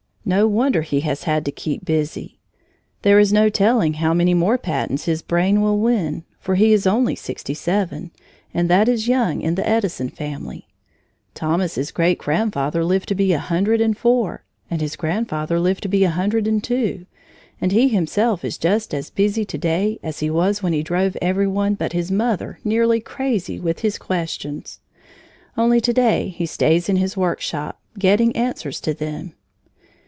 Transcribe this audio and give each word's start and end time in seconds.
No 0.23 0.47
wonder 0.47 0.83
he 0.83 1.01
has 1.01 1.23
had 1.23 1.43
to 1.43 1.51
keep 1.51 1.83
busy! 1.83 2.39
There 3.01 3.19
is 3.19 3.33
no 3.33 3.49
telling 3.49 3.95
how 3.95 4.13
many 4.13 4.33
more 4.35 4.57
patents 4.57 5.03
his 5.03 5.21
brain 5.23 5.61
will 5.61 5.79
win, 5.79 6.23
for 6.39 6.55
he 6.55 6.71
is 6.71 6.85
only 6.87 7.15
sixty 7.15 7.55
seven, 7.55 8.11
and 8.53 8.69
that 8.69 8.87
is 8.87 9.07
young 9.09 9.41
in 9.41 9.55
the 9.55 9.67
Edison 9.67 10.09
family. 10.09 10.67
Thomas's 11.33 11.91
great 11.91 12.17
grandfather 12.19 12.85
lived 12.85 13.09
to 13.09 13.15
be 13.15 13.33
a 13.33 13.39
hundred 13.39 13.81
and 13.81 13.97
four, 13.97 14.43
and 14.69 14.79
his 14.79 14.95
grandfather 14.95 15.59
lived 15.59 15.81
to 15.83 15.89
be 15.89 16.03
a 16.05 16.11
hundred 16.11 16.47
and 16.47 16.63
two. 16.63 17.07
And 17.59 17.71
he 17.73 17.89
himself 17.89 18.45
is 18.45 18.57
just 18.59 18.93
as 18.93 19.09
busy 19.09 19.43
to 19.45 19.57
day 19.57 19.99
as 20.03 20.19
he 20.19 20.29
was 20.29 20.63
when 20.63 20.71
he 20.71 20.83
drove 20.83 21.17
every 21.21 21.47
one 21.47 21.73
but 21.73 21.93
his 21.93 22.11
mother 22.11 22.59
nearly 22.63 23.01
crazy 23.01 23.59
with 23.59 23.79
his 23.79 23.97
questions. 23.97 24.79
Only 25.57 25.81
to 25.81 25.91
day 25.93 26.29
he 26.29 26.45
stays 26.45 26.87
in 26.87 26.95
his 26.97 27.17
workshop, 27.17 27.81
getting 27.97 28.33
answers 28.37 28.79
to 28.81 28.93
them. 28.93 29.33